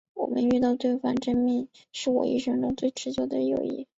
[0.15, 3.87] 我们遇到了对方而这证明是我一生中最持久的友谊。